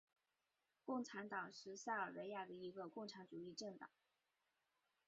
[0.83, 3.87] 共产党是塞尔维亚的一个共产主义政党。